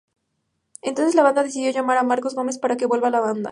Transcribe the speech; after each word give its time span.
Entonces 0.81 1.13
la 1.13 1.21
banda 1.21 1.43
decidió 1.43 1.69
llamar 1.69 1.99
a 1.99 2.03
Marcos 2.03 2.33
Gómez 2.33 2.57
para 2.57 2.75
que 2.75 2.87
vuelva 2.87 3.09
a 3.09 3.11
la 3.11 3.19
banda. 3.19 3.49